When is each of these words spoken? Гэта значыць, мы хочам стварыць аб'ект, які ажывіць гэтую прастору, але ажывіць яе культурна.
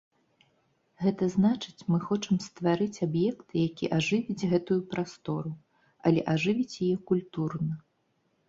Гэта 1.03 1.27
значыць, 1.33 1.85
мы 1.95 1.99
хочам 2.07 2.39
стварыць 2.47 3.01
аб'ект, 3.07 3.47
які 3.67 3.91
ажывіць 3.99 4.47
гэтую 4.55 4.79
прастору, 4.95 5.49
але 6.09 6.25
ажывіць 6.37 6.75
яе 6.89 6.95
культурна. 7.13 7.73